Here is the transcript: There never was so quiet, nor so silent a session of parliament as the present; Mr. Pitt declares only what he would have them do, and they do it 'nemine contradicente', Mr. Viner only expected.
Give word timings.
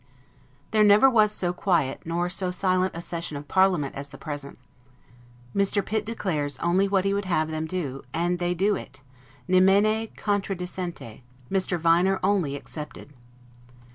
There 0.71 0.83
never 0.83 1.07
was 1.07 1.31
so 1.31 1.53
quiet, 1.53 2.01
nor 2.05 2.27
so 2.27 2.49
silent 2.49 2.95
a 2.95 3.01
session 3.01 3.37
of 3.37 3.47
parliament 3.47 3.93
as 3.93 4.09
the 4.09 4.17
present; 4.17 4.57
Mr. 5.55 5.85
Pitt 5.85 6.07
declares 6.07 6.57
only 6.57 6.87
what 6.87 7.05
he 7.05 7.13
would 7.13 7.25
have 7.25 7.49
them 7.51 7.67
do, 7.67 8.01
and 8.11 8.39
they 8.39 8.55
do 8.55 8.75
it 8.75 9.03
'nemine 9.47 10.07
contradicente', 10.17 11.21
Mr. 11.51 11.77
Viner 11.77 12.19
only 12.23 12.55
expected. 12.55 13.13